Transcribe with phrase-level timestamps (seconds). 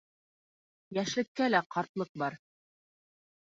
[0.97, 2.39] Йәшлеккә лә ҡартлыҡ бар